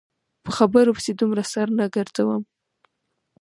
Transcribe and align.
په 0.43 0.49
خبرو 0.57 0.95
پسې 0.97 1.11
دومره 1.13 1.43
سر 1.53 1.67
نه 1.79 1.85
ګرځوم. 1.95 2.43